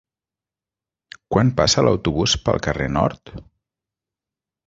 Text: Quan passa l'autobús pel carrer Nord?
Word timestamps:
Quan 1.35 1.51
passa 1.59 1.83
l'autobús 1.87 2.35
pel 2.47 2.59
carrer 2.69 2.87
Nord? 2.97 3.35